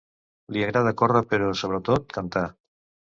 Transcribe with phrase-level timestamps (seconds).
[0.55, 2.47] Li agrada córrer però, sobretot, cantar.